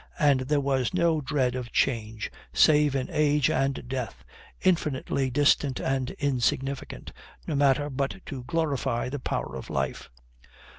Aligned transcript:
And 0.17 0.39
there 0.39 0.59
was 0.59 0.95
no 0.95 1.21
dread 1.21 1.53
of 1.53 1.71
change, 1.71 2.31
save 2.53 2.95
in 2.95 3.07
age 3.11 3.51
and 3.51 3.87
death, 3.87 4.25
infinitely 4.63 5.29
distant 5.29 5.79
and 5.79 6.09
insignificant 6.17 7.13
no 7.45 7.53
matter 7.53 7.87
but 7.87 8.15
to 8.25 8.43
glorify 8.45 9.09
the 9.09 9.19
power 9.19 9.55
of 9.55 9.69
life. 9.69 10.09